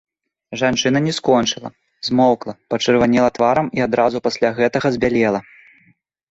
[0.61, 1.69] Жанчына не скончыла,
[2.09, 5.39] змоўкла, пачырванела тварам і адразу пасля гэтага збялела.